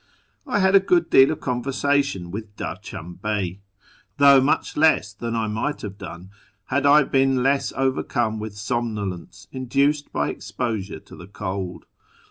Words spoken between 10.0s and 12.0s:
by exposure to the cold.